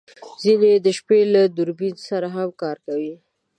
ځینې 0.41 0.67
یې 0.73 0.77
د 0.85 0.87
شپې 0.97 1.19
له 1.33 1.41
دوربین 1.57 1.95
سره 2.09 2.27
هم 2.35 2.49
کار 2.61 2.77
کوي 2.85 3.13